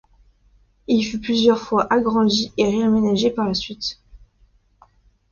[0.87, 3.99] Il fut plusieurs fois agrandi et réaménagé par la suite.